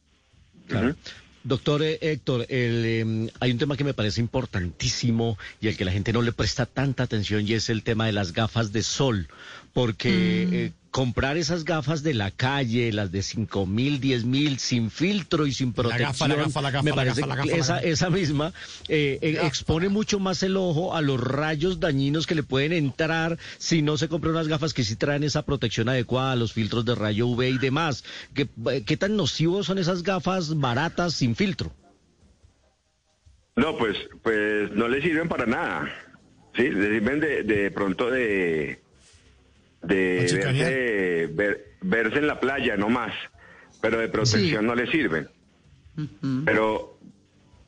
Doctor 1.43 1.83
eh, 1.83 1.99
Héctor, 2.03 2.45
em, 2.49 3.29
hay 3.41 3.51
un 3.51 3.59
tema 3.59 3.77
que 3.77 3.85
me 3.85 3.95
parece 3.95 4.21
importantísimo 4.21 5.39
y 5.61 5.69
al 5.69 5.77
que 5.77 5.87
la 5.87 5.93
gente 5.93 6.13
no 6.13 6.21
le 6.21 6.33
presta 6.33 6.67
tanta 6.67 7.03
atención 7.03 7.47
y 7.47 7.55
es 7.55 7.71
el 7.71 7.83
tema 7.83 8.07
de 8.07 8.13
las 8.13 8.33
gafas 8.33 8.73
de 8.73 8.83
sol, 8.83 9.27
porque 9.73 10.47
mm. 10.49 10.55
eh, 10.55 10.73
comprar 10.91 11.37
esas 11.37 11.65
gafas 11.65 12.03
de 12.03 12.15
la 12.15 12.31
calle, 12.31 12.93
las 12.93 13.13
de 13.13 13.23
cinco 13.23 13.67
mil, 13.67 14.01
diez 14.01 14.25
mil, 14.25 14.59
sin 14.59 14.91
filtro 14.91 15.47
y 15.47 15.53
sin 15.53 15.73
protección, 15.73 16.33
me 16.83 16.93
parece 16.93 17.23
que 17.23 17.57
esa, 17.57 17.79
esa 17.79 18.11
misma 18.11 18.53
eh, 18.89 19.39
expone 19.43 19.89
mucho 19.89 20.19
más 20.19 20.43
el 20.43 20.57
ojo 20.57 20.95
a 20.95 21.01
los 21.01 21.21
rayos 21.21 21.79
dañinos 21.79 22.27
que 22.27 22.35
le 22.35 22.43
pueden 22.43 22.73
entrar 22.73 23.39
si 23.59 23.83
no 23.83 23.97
se 23.97 24.09
compra 24.09 24.31
unas 24.31 24.49
gafas 24.49 24.75
que 24.75 24.85
sí 24.85 24.97
traen 24.97 25.23
esa 25.23 25.43
protección 25.43 25.89
adecuada, 25.89 26.35
los 26.37 26.53
filtros 26.53 26.85
de 26.85 26.95
rayo 26.95 27.29
UV 27.29 27.43
y 27.43 27.59
demás. 27.59 28.05
¿Qué, 28.35 28.49
qué 28.85 28.97
tan 28.97 29.17
nocivos 29.17 29.67
son 29.67 29.79
esas 29.79 30.03
gafas 30.03 30.59
baratas 30.59 31.15
sin 31.15 31.37
filtro? 31.37 31.73
No, 33.55 33.77
pues, 33.77 33.97
pues 34.23 34.73
no 34.73 34.89
le 34.89 35.03
sirven 35.03 35.29
para 35.29 35.47
nada. 35.47 35.89
Sí, 36.57 36.69
le 36.69 36.95
sirven 36.95 37.21
de, 37.21 37.43
de 37.45 37.71
pronto 37.71 38.11
de 38.11 38.81
de 39.83 41.31
verse, 41.83 42.19
en 42.19 42.27
la 42.27 42.41
playa, 42.41 42.77
no 42.77 42.89
más, 42.89 43.13
pero 43.81 43.99
de 43.99 44.09
protección 44.09 44.67
no 44.67 44.75
le 44.75 44.91
sirven. 44.91 45.29
Pero 46.45 46.99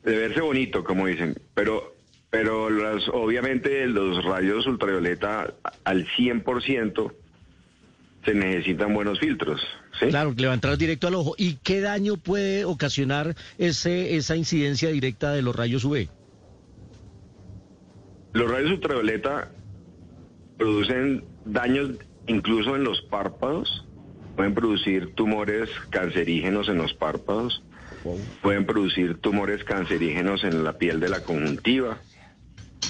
de 0.03 0.15
verse 0.15 0.41
bonito, 0.41 0.83
como 0.83 1.07
dicen, 1.07 1.35
pero 1.53 1.93
pero 2.33 2.67
las, 2.71 3.07
obviamente 3.09 3.85
los 3.85 4.25
rayos 4.25 4.65
ultravioleta 4.65 5.53
al 5.83 6.07
100% 6.17 7.13
se 8.25 8.33
necesitan 8.33 8.91
buenos 8.91 9.19
filtros. 9.19 9.61
¿sí? 9.99 10.07
Claro, 10.07 10.33
le 10.35 10.47
va 10.47 10.53
a 10.53 10.55
entrar 10.55 10.75
directo 10.75 11.07
al 11.07 11.13
ojo. 11.13 11.35
¿Y 11.37 11.57
qué 11.57 11.79
daño 11.79 12.17
puede 12.17 12.65
ocasionar 12.65 13.35
ese, 13.59 14.15
esa 14.15 14.35
incidencia 14.35 14.89
directa 14.89 15.31
de 15.31 15.43
los 15.43 15.55
rayos 15.55 15.83
UV? 15.83 16.07
Los 18.33 18.49
rayos 18.49 18.71
ultravioleta 18.71 19.51
producen 20.57 21.23
daños 21.45 21.91
incluso 22.27 22.75
en 22.75 22.83
los 22.83 23.01
párpados, 23.01 23.85
pueden 24.35 24.53
producir 24.53 25.13
tumores 25.15 25.69
cancerígenos 25.89 26.69
en 26.69 26.77
los 26.77 26.93
párpados, 26.93 27.63
pueden 28.41 28.65
producir 28.65 29.17
tumores 29.19 29.63
cancerígenos 29.63 30.43
en 30.43 30.63
la 30.63 30.73
piel 30.73 30.99
de 30.99 31.09
la 31.09 31.23
conjuntiva, 31.23 31.97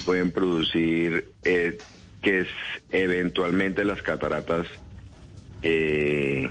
pueden 0.04 0.32
producir 0.32 1.32
eh, 1.44 1.78
que 2.22 2.40
es 2.40 2.48
eventualmente 2.90 3.84
las 3.84 4.02
cataratas 4.02 4.66
eh, 5.62 6.50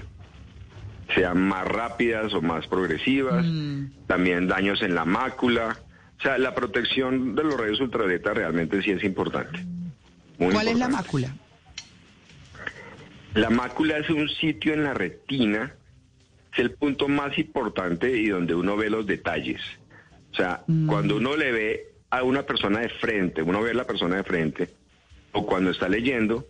sean 1.14 1.40
más 1.40 1.66
rápidas 1.66 2.32
o 2.32 2.40
más 2.40 2.66
progresivas, 2.66 3.44
mm. 3.44 4.06
también 4.06 4.48
daños 4.48 4.82
en 4.82 4.94
la 4.94 5.04
mácula. 5.04 5.76
O 6.18 6.22
sea, 6.22 6.38
la 6.38 6.54
protección 6.54 7.34
de 7.34 7.44
los 7.44 7.56
rayos 7.58 7.80
ultravioleta 7.80 8.32
realmente 8.32 8.82
sí 8.82 8.92
es 8.92 9.04
importante. 9.04 9.64
¿Cuál 10.38 10.68
es 10.68 10.78
la 10.78 10.88
mácula? 10.88 11.34
La 13.34 13.50
mácula 13.50 13.98
es 13.98 14.08
un 14.10 14.28
sitio 14.28 14.74
en 14.74 14.84
la 14.84 14.94
retina, 14.94 15.74
es 16.52 16.58
el 16.60 16.70
punto 16.70 17.08
más 17.08 17.36
importante 17.36 18.16
y 18.16 18.28
donde 18.28 18.54
uno 18.54 18.76
ve 18.76 18.88
los 18.88 19.06
detalles. 19.06 19.60
O 20.32 20.36
sea, 20.36 20.62
mm. 20.66 20.86
cuando 20.86 21.16
uno 21.16 21.36
le 21.36 21.50
ve 21.50 21.94
a 22.10 22.22
una 22.22 22.44
persona 22.44 22.80
de 22.80 22.88
frente, 22.88 23.42
uno 23.42 23.60
ve 23.60 23.72
a 23.72 23.74
la 23.74 23.86
persona 23.86 24.16
de 24.16 24.24
frente, 24.24 24.68
o 25.32 25.44
cuando 25.44 25.72
está 25.72 25.88
leyendo, 25.88 26.46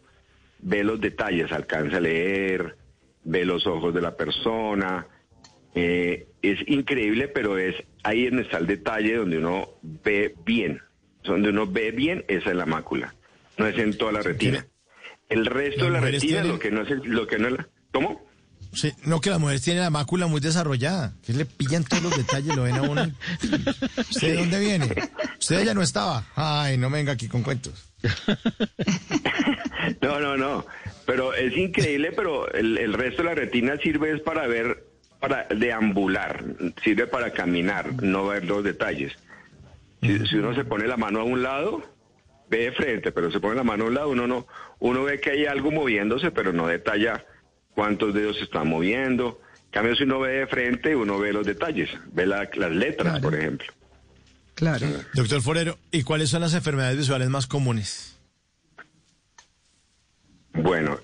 ve 0.58 0.84
los 0.84 1.00
detalles, 1.00 1.52
alcanza 1.52 1.96
a 1.96 2.00
leer, 2.00 2.76
ve 3.24 3.46
los 3.46 3.66
ojos 3.66 3.94
de 3.94 4.02
la 4.02 4.14
persona. 4.14 5.06
Eh, 5.74 6.28
es 6.42 6.58
increíble, 6.68 7.28
pero 7.28 7.56
es 7.56 7.76
ahí 8.02 8.26
donde 8.26 8.42
está 8.42 8.58
el 8.58 8.66
detalle 8.66 9.16
donde 9.16 9.38
uno 9.38 9.70
ve 9.82 10.34
bien. 10.44 10.80
Donde 11.22 11.48
uno 11.48 11.66
ve 11.66 11.90
bien, 11.92 12.26
esa 12.28 12.50
es 12.50 12.56
la 12.56 12.66
mácula. 12.66 13.14
No 13.56 13.66
es 13.66 13.78
en 13.78 13.96
toda 13.96 14.12
la 14.12 14.20
retina. 14.20 14.66
El 15.28 15.46
resto 15.46 15.84
de 15.84 15.90
la 15.90 16.00
retina, 16.00 16.44
lo 16.44 16.58
que 16.58 16.70
no 16.70 16.82
es, 16.82 16.90
lo 17.04 17.26
que 17.26 17.38
no 17.38 17.48
es 17.48 17.54
¿cómo? 17.92 18.24
Sí, 18.74 18.92
no, 19.04 19.20
que 19.20 19.30
las 19.30 19.38
mujeres 19.38 19.62
tienen 19.62 19.82
la 19.82 19.90
mácula 19.90 20.26
muy 20.26 20.40
desarrollada, 20.40 21.14
que 21.24 21.32
le 21.32 21.44
pillan 21.44 21.84
todos 21.84 22.02
los 22.02 22.16
detalles, 22.16 22.56
lo 22.56 22.64
ven 22.64 22.74
a 22.74 22.82
uno. 22.82 23.10
¿Usted 23.96 24.32
de 24.32 24.36
dónde 24.36 24.58
viene? 24.58 24.88
Usted 25.38 25.64
ya 25.64 25.74
no 25.74 25.82
estaba. 25.82 26.24
Ay, 26.34 26.76
no 26.76 26.90
venga 26.90 27.12
aquí 27.12 27.28
con 27.28 27.42
cuentos. 27.42 27.90
No, 30.00 30.18
no, 30.18 30.36
no. 30.36 30.66
Pero 31.06 31.34
es 31.34 31.56
increíble, 31.56 32.12
pero 32.12 32.50
el, 32.52 32.92
resto 32.94 33.22
de 33.22 33.28
la 33.28 33.34
retina 33.34 33.76
sirve 33.82 34.12
es 34.12 34.20
para 34.22 34.46
ver, 34.46 34.84
para 35.20 35.44
deambular, 35.44 36.42
sirve 36.82 37.06
para 37.06 37.32
caminar, 37.32 38.02
no 38.02 38.26
ver 38.26 38.44
los 38.44 38.64
detalles. 38.64 39.12
si 40.00 40.36
uno 40.36 40.54
se 40.54 40.64
pone 40.64 40.86
la 40.86 40.96
mano 40.96 41.20
a 41.20 41.24
un 41.24 41.42
lado, 41.42 41.82
ve 42.48 42.64
de 42.64 42.72
frente, 42.72 43.12
pero 43.12 43.30
se 43.30 43.40
pone 43.40 43.54
la 43.54 43.64
mano 43.64 43.84
a 43.84 43.88
un 43.88 43.94
lado, 43.94 44.08
uno 44.10 44.26
no, 44.26 44.46
uno 44.78 45.04
ve 45.04 45.20
que 45.20 45.30
hay 45.30 45.46
algo 45.46 45.70
moviéndose, 45.70 46.30
pero 46.30 46.52
no 46.52 46.66
detalla 46.66 47.24
cuántos 47.74 48.14
dedos 48.14 48.36
se 48.36 48.44
están 48.44 48.68
moviendo. 48.68 49.40
En 49.66 49.70
cambio, 49.70 49.96
si 49.96 50.04
uno 50.04 50.20
ve 50.20 50.38
de 50.38 50.46
frente, 50.46 50.94
uno 50.94 51.18
ve 51.18 51.32
los 51.32 51.46
detalles, 51.46 51.90
ve 52.12 52.26
las 52.26 52.70
letras, 52.70 53.20
por 53.20 53.34
ejemplo. 53.34 53.72
Claro. 54.54 54.86
Doctor 55.14 55.42
Forero, 55.42 55.78
¿y 55.90 56.04
cuáles 56.04 56.30
son 56.30 56.42
las 56.42 56.54
enfermedades 56.54 56.96
visuales 56.96 57.28
más 57.28 57.48
comunes? 57.48 58.16
Bueno, 60.52 61.00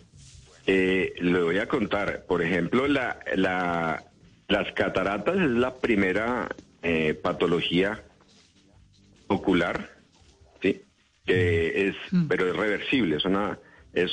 eh, 0.66 1.14
le 1.20 1.42
voy 1.42 1.58
a 1.58 1.66
contar. 1.66 2.24
Por 2.26 2.42
ejemplo, 2.42 2.86
la, 2.86 3.18
la, 3.34 4.04
las 4.46 4.72
cataratas 4.72 5.34
es 5.36 5.50
la 5.50 5.74
primera 5.74 6.48
eh, 6.82 7.14
patología 7.14 8.04
ocular 9.26 9.99
es, 11.30 11.96
mm. 12.10 12.26
pero 12.26 12.48
es 12.48 12.56
reversible, 12.56 13.16
es 13.16 13.24
una, 13.24 13.58
es, 13.92 14.10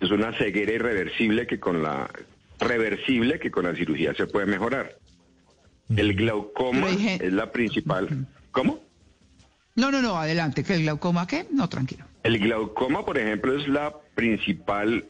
es 0.00 0.10
una 0.10 0.32
ceguera 0.38 0.72
irreversible 0.72 1.46
que 1.46 1.58
con 1.58 1.82
la, 1.82 2.10
reversible 2.60 3.38
que 3.38 3.50
con 3.50 3.64
la 3.64 3.74
cirugía 3.74 4.14
se 4.14 4.26
puede 4.26 4.46
mejorar. 4.46 4.98
El 5.96 6.14
glaucoma 6.14 6.88
es 6.90 7.32
la 7.32 7.50
principal. 7.50 8.26
¿Cómo? 8.50 8.80
No, 9.74 9.90
no, 9.90 10.02
no, 10.02 10.16
adelante. 10.18 10.64
¿Que 10.64 10.74
el 10.74 10.82
glaucoma 10.82 11.26
qué? 11.26 11.46
No, 11.50 11.68
tranquilo. 11.68 12.04
El 12.22 12.38
glaucoma, 12.38 13.04
por 13.04 13.16
ejemplo, 13.16 13.58
es 13.58 13.66
la 13.68 13.94
principal 14.14 15.06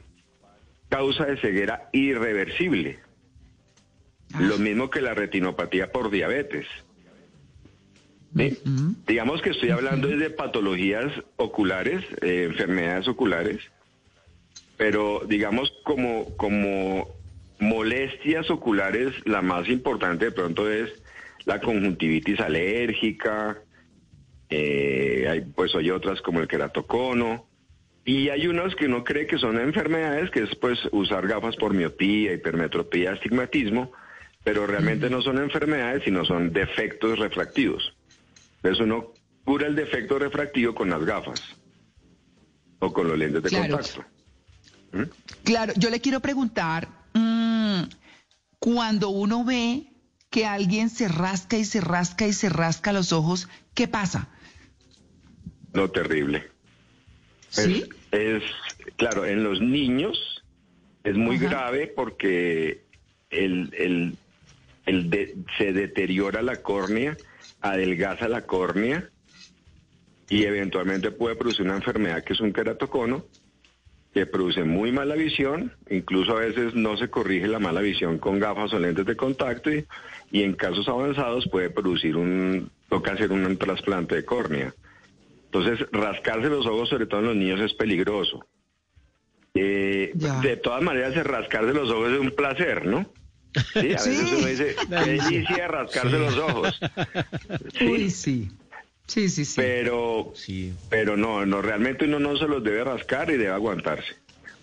causa 0.89 1.25
de 1.25 1.41
ceguera 1.41 1.89
irreversible. 1.93 3.01
Ah. 4.35 4.41
Lo 4.41 4.59
mismo 4.59 4.91
que 4.91 5.01
la 5.01 5.15
retinopatía 5.15 5.91
por 5.91 6.11
diabetes. 6.11 6.67
Digamos 9.07 9.43
que 9.43 9.51
estoy 9.51 9.71
hablando 9.71 10.09
de 10.09 10.31
patologías 10.31 11.13
oculares, 11.37 12.05
eh, 12.21 12.45
enfermedades 12.45 13.09
oculares, 13.09 13.59
pero 14.77 15.23
digamos 15.27 15.73
como, 15.83 16.37
como 16.37 17.09
molestias 17.59 18.51
oculares, 18.51 19.13
la 19.25 19.43
más 19.43 19.69
importante 19.69 20.27
de 20.27 20.33
pronto 20.33 20.71
es 20.71 20.91
la 21.45 21.61
conjuntivitis 21.61 22.39
alérgica, 22.41 23.59
eh, 24.51 25.27
hay, 25.29 25.41
pues 25.41 25.75
hay 25.75 25.91
otras 25.91 26.21
como 26.21 26.41
el 26.41 26.49
queratocono, 26.49 27.47
y 28.05 28.31
hay 28.31 28.47
unos 28.47 28.75
que 28.75 28.87
uno 28.87 29.05
cree 29.05 29.27
que 29.27 29.37
son 29.37 29.59
enfermedades, 29.61 30.31
que 30.31 30.45
es 30.45 30.55
pues 30.57 30.79
usar 30.93 31.27
gafas 31.27 31.57
por 31.57 31.75
miopía, 31.75 32.33
hipermetropía, 32.33 33.13
astigmatismo, 33.13 33.93
pero 34.45 34.67
realmente 34.67 35.11
no 35.11 35.21
son 35.21 35.37
enfermedades, 35.37 36.05
sino 36.05 36.25
son 36.25 36.53
defectos 36.53 37.19
refractivos. 37.19 37.95
Entonces 38.59 38.85
uno 38.85 39.13
cura 39.45 39.67
el 39.67 39.75
defecto 39.75 40.19
refractivo 40.19 40.75
con 40.75 40.91
las 40.91 41.05
gafas 41.05 41.43
o 42.81 42.93
con 42.93 43.09
los 43.09 43.19
lentes 43.19 43.43
de 43.43 43.51
contacto. 43.51 44.05
¿Mm? 44.93 45.03
Claro, 45.45 45.73
yo 45.77 45.91
le 45.91 46.01
quiero 46.01 46.21
preguntar, 46.21 46.89
mm, 47.15 47.83
cuando 48.59 49.11
uno 49.11 49.45
ve 49.45 49.93
que 50.31 50.47
alguien 50.47 50.91
se 50.91 51.09
rasca 51.09 51.57
y 51.57 51.65
se 51.65 51.81
rasca 51.81 52.27
y 52.27 52.33
se 52.33 52.49
rasca 52.49 52.93
los 52.93 53.13
ojos, 53.13 53.49
¿qué 53.75 53.89
pasa? 53.89 54.29
No, 55.73 55.91
terrible. 55.91 56.49
¿Sí? 57.51 57.89
Es, 58.11 58.43
claro, 58.97 59.25
en 59.25 59.43
los 59.43 59.61
niños 59.61 60.43
es 61.05 61.17
muy 61.17 61.39
grave 61.39 61.87
porque 61.87 62.85
el, 63.31 64.15
el, 64.85 65.37
se 65.57 65.73
deteriora 65.73 66.43
la 66.43 66.57
córnea, 66.63 67.17
adelgaza 67.61 68.29
la 68.29 68.47
córnea 68.47 69.09
y 70.29 70.45
eventualmente 70.45 71.11
puede 71.11 71.37
producir 71.37 71.67
una 71.67 71.77
enfermedad 71.77 72.23
que 72.23 72.35
es 72.35 72.41
un 72.41 72.53
queratocono 72.53 73.25
que 74.13 74.27
produce 74.27 74.65
muy 74.65 74.91
mala 74.91 75.15
visión, 75.15 75.73
incluso 75.91 76.37
a 76.37 76.41
veces 76.41 76.75
no 76.75 76.97
se 76.97 77.09
corrige 77.09 77.47
la 77.47 77.59
mala 77.59 77.81
visión 77.81 78.19
con 78.19 78.39
gafas 78.39 78.73
o 78.73 78.79
lentes 78.79 79.07
de 79.07 79.17
contacto 79.17 79.71
y, 79.71 79.87
en 80.33 80.55
casos 80.55 80.89
avanzados 80.89 81.49
puede 81.49 81.71
producir 81.71 82.17
un, 82.17 82.71
toca 82.89 83.13
hacer 83.13 83.31
un 83.33 83.57
trasplante 83.57 84.17
de 84.17 84.25
córnea. 84.25 84.75
Entonces, 85.47 85.87
rascarse 85.93 86.49
los 86.49 86.67
ojos, 86.67 86.89
sobre 86.89 87.07
todo 87.07 87.21
en 87.21 87.27
los 87.27 87.37
niños, 87.37 87.61
es 87.61 87.75
peligroso. 87.75 88.47
Eh, 89.55 90.13
de 90.15 90.57
todas 90.57 90.83
maneras, 90.83 91.15
rascarse 91.25 91.73
los 91.73 91.91
ojos 91.91 92.13
es 92.13 92.21
un 92.21 92.31
placer, 92.33 92.87
¿no? 92.87 93.11
Sí, 93.73 93.79
a 93.79 94.03
veces 94.03 94.33
uno 94.33 94.47
dice, 94.47 94.77
delicia 94.89 95.69
rascarse 95.69 96.19
los 96.19 96.37
ojos. 96.37 96.79
Sí, 97.79 98.11
sí. 98.11 98.51
Sí, 99.07 99.29
sí, 99.31 99.45
sí. 99.47 99.55
Pero, 99.57 100.33
sí. 100.35 100.75
pero 100.91 101.17
no, 101.17 101.47
no, 101.47 101.63
realmente 101.63 102.05
uno 102.05 102.19
no 102.19 102.37
se 102.37 102.47
los 102.47 102.63
debe 102.63 102.85
rascar 102.85 103.31
y 103.31 103.39
debe 103.39 103.53
aguantarse. 103.53 104.17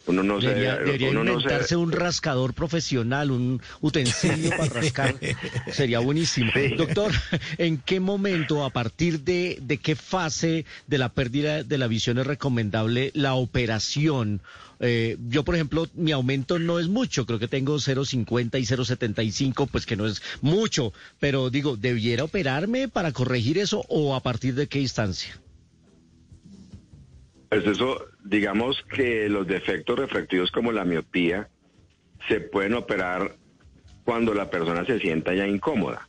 Uno 0.07 0.23
no 0.23 0.39
debería, 0.39 0.77
se, 0.77 0.83
debería 0.83 1.09
inventarse 1.09 1.75
un 1.75 1.91
rascador 1.91 2.53
profesional, 2.53 3.31
un 3.31 3.61
utensilio 3.81 4.51
para 4.51 4.65
rascar. 4.65 5.15
Sería 5.71 5.99
buenísimo. 5.99 6.51
Doctor, 6.77 7.11
¿en 7.57 7.77
qué 7.77 7.99
momento, 7.99 8.63
a 8.63 8.69
partir 8.69 9.21
de, 9.21 9.57
de 9.61 9.77
qué 9.77 9.95
fase 9.95 10.65
de 10.87 10.97
la 10.97 11.09
pérdida 11.09 11.63
de 11.63 11.77
la 11.77 11.87
visión 11.87 12.19
es 12.19 12.27
recomendable 12.27 13.11
la 13.13 13.33
operación? 13.33 14.41
Eh, 14.79 15.17
yo, 15.29 15.43
por 15.43 15.55
ejemplo, 15.55 15.87
mi 15.93 16.11
aumento 16.11 16.59
no 16.59 16.79
es 16.79 16.87
mucho, 16.87 17.25
creo 17.25 17.39
que 17.39 17.47
tengo 17.47 17.75
0,50 17.75 18.59
y 18.59 18.65
0,75, 18.65 19.67
pues 19.71 19.85
que 19.85 19.95
no 19.95 20.05
es 20.05 20.21
mucho, 20.41 20.93
pero 21.19 21.49
digo, 21.49 21.77
¿debiera 21.77 22.23
operarme 22.23 22.87
para 22.87 23.11
corregir 23.11 23.57
eso 23.57 23.85
o 23.87 24.15
a 24.15 24.21
partir 24.21 24.55
de 24.55 24.67
qué 24.67 24.81
instancia? 24.81 25.39
Pues 27.49 27.65
eso, 27.65 28.05
digamos 28.23 28.83
que 28.93 29.29
los 29.29 29.47
defectos 29.47 29.99
refractivos 29.99 30.51
como 30.51 30.71
la 30.71 30.83
miopía 30.83 31.47
se 32.27 32.41
pueden 32.41 32.73
operar 32.73 33.35
cuando 34.03 34.33
la 34.33 34.49
persona 34.49 34.85
se 34.85 34.99
sienta 34.99 35.33
ya 35.33 35.47
incómoda. 35.47 36.07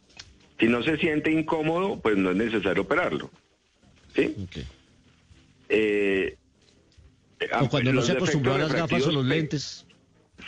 Si 0.58 0.66
no 0.66 0.82
se 0.82 0.96
siente 0.96 1.30
incómodo, 1.30 2.00
pues 2.00 2.16
no 2.16 2.30
es 2.30 2.36
necesario 2.36 2.82
operarlo. 2.82 3.30
¿Sí? 4.14 4.34
Eh, 5.68 6.36
o 7.60 7.68
cuando 7.68 7.92
no 7.92 8.02
se 8.02 8.12
acostumbró 8.12 8.54
a 8.54 8.58
las 8.58 8.72
gafas 8.72 9.06
o 9.06 9.12
los 9.12 9.24
lentes. 9.24 9.86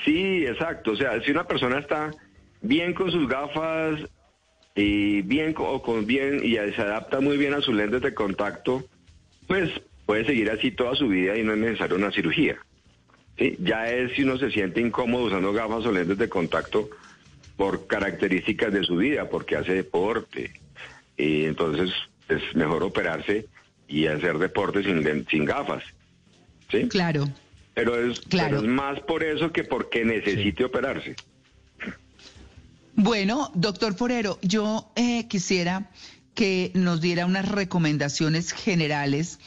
Sí, 0.05 0.47
exacto. 0.47 0.93
O 0.93 0.97
sea, 0.97 1.21
si 1.23 1.31
una 1.31 1.47
persona 1.47 1.79
está 1.79 2.11
bien 2.63 2.95
con 2.95 3.11
sus 3.11 3.29
gafas 3.29 4.01
y 4.75 5.23
bien 5.23 5.55
o 5.59 5.83
con 5.83 6.07
bien 6.07 6.41
y 6.43 6.55
se 6.55 6.81
adapta 6.81 7.21
muy 7.21 7.37
bien 7.37 7.55
a 7.55 7.61
sus 7.61 7.75
lentes 7.75 8.01
de 8.01 8.15
contacto, 8.15 8.85
pues 9.47 9.71
puede 10.09 10.25
seguir 10.25 10.51
así 10.51 10.71
toda 10.71 10.97
su 10.97 11.07
vida 11.07 11.37
y 11.37 11.43
no 11.43 11.53
es 11.53 11.59
necesario 11.59 11.97
una 11.97 12.11
cirugía. 12.11 12.57
¿Sí? 13.37 13.59
Ya 13.61 13.91
es 13.91 14.13
si 14.15 14.23
uno 14.23 14.39
se 14.39 14.51
siente 14.51 14.81
incómodo 14.81 15.25
usando 15.25 15.53
gafas 15.53 15.85
o 15.85 15.93
lentes 15.93 16.17
de 16.17 16.31
contacto 16.31 16.89
por 17.59 17.87
características 17.87 18.73
de 18.73 18.85
su 18.85 18.97
vida, 18.97 19.29
porque 19.29 19.57
hace 19.57 19.75
deporte. 19.75 20.51
Y 21.19 21.45
entonces 21.45 21.91
es 22.27 22.41
mejor 22.57 22.85
operarse 22.85 23.49
y 23.87 24.07
hacer 24.07 24.39
deporte 24.39 24.83
sin, 24.83 25.27
sin 25.29 25.45
gafas. 25.45 25.85
¿sí? 26.71 26.89
Claro. 26.89 27.29
Pero 27.75 28.11
es, 28.11 28.21
claro. 28.21 28.57
es 28.57 28.63
más 28.63 29.01
por 29.01 29.23
eso 29.23 29.53
que 29.53 29.65
porque 29.65 30.07
necesite 30.07 30.65
operarse. 30.65 31.17
Bueno, 32.95 33.51
doctor 33.55 33.95
Forero, 33.95 34.39
yo 34.41 34.91
eh, 34.97 35.29
quisiera 35.29 35.91
que 36.35 36.71
nos 36.73 37.03
diera 37.03 37.27
unas 37.27 37.47
recomendaciones 37.47 38.53
generales 38.53 39.39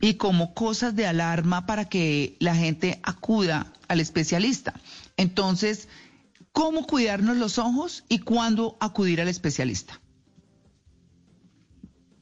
y 0.00 0.14
como 0.14 0.54
cosas 0.54 0.96
de 0.96 1.06
alarma 1.06 1.66
para 1.66 1.86
que 1.86 2.36
la 2.40 2.54
gente 2.54 3.00
acuda 3.02 3.72
al 3.88 4.00
especialista. 4.00 4.74
Entonces, 5.16 5.88
¿cómo 6.52 6.86
cuidarnos 6.86 7.36
los 7.36 7.58
ojos 7.58 8.04
y 8.08 8.20
cuándo 8.20 8.76
acudir 8.80 9.20
al 9.20 9.28
especialista? 9.28 10.00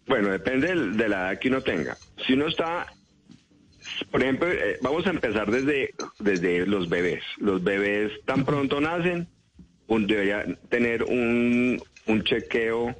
Bueno, 0.07 0.31
depende 0.31 0.75
de 0.75 1.09
la 1.09 1.31
edad 1.31 1.39
que 1.39 1.49
uno 1.49 1.63
tenga. 1.63 1.97
Si 2.27 2.35
uno 2.35 2.49
está 2.49 2.87
por 4.11 4.23
ejemplo, 4.23 4.51
eh, 4.51 4.79
vamos 4.83 5.07
a 5.07 5.11
empezar 5.11 5.51
desde, 5.51 5.95
desde 6.19 6.67
los 6.67 6.89
bebés. 6.89 7.23
Los 7.39 7.63
bebés 7.63 8.13
tan 8.25 8.45
pronto 8.45 8.81
nacen, 8.81 9.29
un, 9.87 10.07
debería 10.07 10.45
tener 10.69 11.05
un, 11.05 11.83
un 12.07 12.23
chequeo 12.25 12.95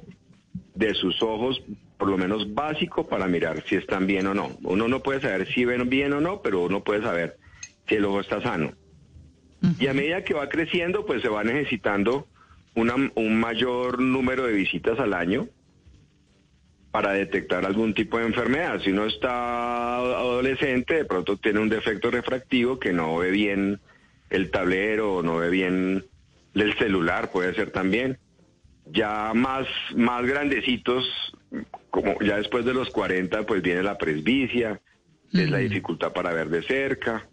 de 0.75 0.93
sus 0.93 1.21
ojos, 1.21 1.61
por 1.97 2.09
lo 2.09 2.17
menos 2.17 2.53
básico, 2.53 3.07
para 3.07 3.27
mirar 3.27 3.63
si 3.67 3.75
están 3.75 4.07
bien 4.07 4.27
o 4.27 4.33
no. 4.33 4.51
Uno 4.63 4.87
no 4.87 5.01
puede 5.01 5.21
saber 5.21 5.47
si 5.53 5.65
ven 5.65 5.89
bien 5.89 6.13
o 6.13 6.21
no, 6.21 6.41
pero 6.41 6.61
uno 6.61 6.83
puede 6.83 7.01
saber 7.01 7.37
si 7.87 7.95
el 7.95 8.05
ojo 8.05 8.19
está 8.19 8.41
sano. 8.41 8.73
Y 9.79 9.87
a 9.87 9.93
medida 9.93 10.25
que 10.25 10.33
va 10.33 10.49
creciendo, 10.49 11.05
pues 11.05 11.21
se 11.21 11.29
va 11.29 11.43
necesitando 11.43 12.27
una, 12.75 12.95
un 13.15 13.39
mayor 13.39 14.01
número 14.01 14.45
de 14.45 14.53
visitas 14.53 14.99
al 14.99 15.13
año 15.13 15.47
para 16.91 17.13
detectar 17.13 17.65
algún 17.65 17.93
tipo 17.93 18.19
de 18.19 18.25
enfermedad. 18.25 18.79
Si 18.83 18.91
uno 18.91 19.05
está 19.05 19.97
adolescente, 19.97 20.95
de 20.95 21.05
pronto 21.05 21.37
tiene 21.37 21.59
un 21.59 21.69
defecto 21.69 22.11
refractivo 22.11 22.77
que 22.77 22.93
no 22.93 23.17
ve 23.17 23.31
bien 23.31 23.79
el 24.29 24.51
tablero 24.51 25.15
o 25.15 25.23
no 25.23 25.37
ve 25.37 25.49
bien 25.49 26.05
el 26.53 26.77
celular, 26.77 27.31
puede 27.31 27.55
ser 27.55 27.71
también. 27.71 28.19
Ya 28.85 29.31
más, 29.33 29.65
más 29.95 30.23
grandecitos, 30.25 31.03
como 31.89 32.19
ya 32.21 32.37
después 32.37 32.65
de 32.65 32.73
los 32.73 32.89
40, 32.89 33.45
pues 33.45 33.61
viene 33.61 33.83
la 33.83 33.97
presbicia, 33.97 34.79
es 35.31 35.49
la 35.49 35.57
dificultad 35.57 36.13
para 36.13 36.33
ver 36.33 36.49
de 36.49 36.63
cerca. 36.63 37.27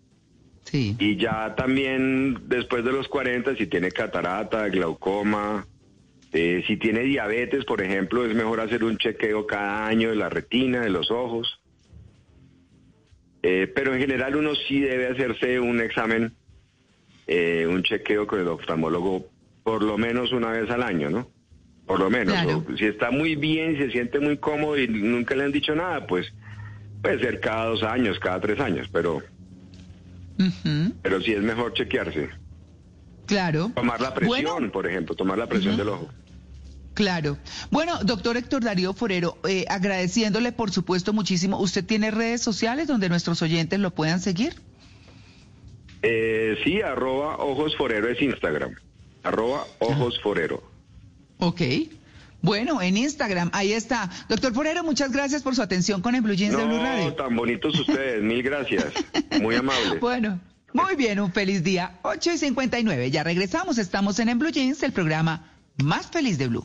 Sí. 0.65 0.97
Y 0.99 1.17
ya 1.17 1.55
también 1.55 2.49
después 2.49 2.85
de 2.85 2.93
los 2.93 3.09
40, 3.09 3.57
si 3.57 3.67
tiene 3.67 3.91
catarata, 3.91 4.69
glaucoma, 4.69 5.67
eh, 6.33 6.63
si 6.67 6.77
tiene 6.77 7.01
diabetes, 7.01 7.65
por 7.65 7.83
ejemplo, 7.83 8.25
es 8.25 8.35
mejor 8.35 8.61
hacer 8.61 8.85
un 8.85 8.99
chequeo 8.99 9.47
cada 9.47 9.87
año 9.87 10.11
de 10.11 10.17
la 10.17 10.29
retina, 10.29 10.81
de 10.81 10.91
los 10.91 11.11
ojos. 11.11 11.61
Eh, 13.43 13.71
pero 13.75 13.95
en 13.95 14.01
general 14.01 14.37
uno 14.37 14.55
sí 14.55 14.81
debe 14.81 15.09
hacerse 15.09 15.59
un 15.59 15.81
examen, 15.81 16.33
eh, 17.27 17.67
un 17.69 17.83
chequeo 17.83 18.27
con 18.27 18.41
el 18.41 18.49
oftalmólogo 18.49 19.27
por 19.63 19.83
lo 19.83 19.99
menos 19.99 20.33
una 20.33 20.51
vez 20.51 20.71
al 20.71 20.83
año, 20.83 21.11
¿no? 21.11 21.31
Por 21.91 21.99
lo 21.99 22.09
menos. 22.09 22.37
si 22.79 22.85
está 22.85 23.11
muy 23.11 23.35
bien, 23.35 23.77
se 23.77 23.91
siente 23.91 24.21
muy 24.21 24.37
cómodo 24.37 24.79
y 24.79 24.87
nunca 24.87 25.35
le 25.35 25.43
han 25.43 25.51
dicho 25.51 25.75
nada, 25.75 26.07
pues 26.07 26.33
puede 27.03 27.19
ser 27.19 27.41
cada 27.41 27.65
dos 27.65 27.83
años, 27.83 28.21
cada 28.21 28.41
tres 28.41 28.61
años, 28.61 28.89
pero, 28.93 29.21
pero 31.03 31.21
sí 31.21 31.33
es 31.33 31.43
mejor 31.43 31.73
chequearse. 31.75 32.31
Claro. 33.27 33.73
Tomar 33.75 34.01
la 34.01 34.15
presión, 34.15 34.71
por 34.71 34.87
ejemplo, 34.87 35.17
tomar 35.17 35.37
la 35.37 35.49
presión 35.49 35.77
del 35.77 35.89
ojo. 35.89 36.09
Claro. 36.95 37.39
Bueno, 37.73 37.99
doctor 38.05 38.37
Héctor 38.37 38.63
Darío 38.63 38.93
Forero, 38.93 39.39
eh, 39.49 39.65
agradeciéndole 39.69 40.53
por 40.53 40.71
supuesto 40.71 41.13
muchísimo. 41.13 41.59
¿Usted 41.59 41.85
tiene 41.85 42.13
redes 42.13 42.41
sociales 42.41 42.87
donde 42.87 43.09
nuestros 43.09 43.43
oyentes 43.43 43.81
lo 43.81 43.91
puedan 43.91 44.21
seguir? 44.21 44.55
Eh, 46.03 46.57
sí, 46.63 46.83
arroba 46.83 47.39
ojos 47.39 47.75
forero 47.77 48.09
es 48.09 48.23
Instagram. 48.23 48.77
Arroba 49.25 49.65
ojos 49.81 50.21
forero. 50.21 50.70
Ok. 51.41 51.61
Bueno, 52.43 52.81
en 52.81 52.97
Instagram, 52.97 53.51
ahí 53.53 53.73
está. 53.73 54.09
Doctor 54.29 54.55
Forero, 54.55 54.83
muchas 54.83 55.13
gracias 55.13 55.43
por 55.43 55.55
su 55.55 55.61
atención 55.63 56.01
con 56.01 56.15
el 56.15 56.23
Blue 56.23 56.35
Jeans 56.35 56.57
de 56.57 56.65
Blue 56.65 56.79
Radio. 56.79 57.15
tan 57.15 57.37
bonitos 57.37 57.79
ustedes, 57.79 58.23
mil 58.23 58.43
gracias. 58.43 58.87
Muy 59.41 59.57
amables. 59.57 59.99
Bueno, 60.01 60.41
Muy 60.73 60.95
bien, 60.97 61.21
un 61.21 61.33
feliz 61.33 61.63
día. 61.63 61.99
8 62.03 62.33
y 62.33 62.39
59. 62.39 63.11
Ya 63.11 63.25
regresamos. 63.25 63.77
Estamos 63.77 64.19
en 64.21 64.29
En 64.31 64.39
Blue 64.39 64.51
Jeans, 64.51 64.83
el 64.83 64.93
programa 64.93 65.51
más 65.83 66.07
feliz 66.07 66.39
de 66.39 66.49
Blue. 66.49 66.65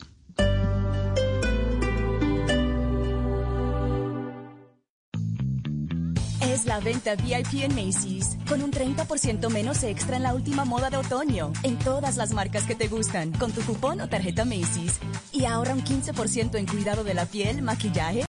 La 6.75 6.81
venta 6.81 7.15
VIP 7.15 7.63
en 7.63 7.73
Macy's, 7.73 8.35
con 8.49 8.61
un 8.61 8.69
30% 8.69 9.49
menos 9.49 9.81
extra 9.83 10.17
en 10.17 10.23
la 10.23 10.33
última 10.33 10.65
moda 10.65 10.89
de 10.89 10.97
otoño, 10.97 11.53
en 11.63 11.79
todas 11.79 12.17
las 12.17 12.33
marcas 12.33 12.63
que 12.63 12.75
te 12.75 12.89
gustan, 12.89 13.31
con 13.31 13.53
tu 13.53 13.61
cupón 13.61 14.01
o 14.01 14.09
tarjeta 14.09 14.43
Macy's. 14.43 14.99
Y 15.31 15.45
ahora 15.45 15.73
un 15.73 15.81
15% 15.81 16.57
en 16.57 16.65
cuidado 16.65 17.05
de 17.05 17.13
la 17.13 17.27
piel, 17.27 17.61
maquillaje 17.61 18.23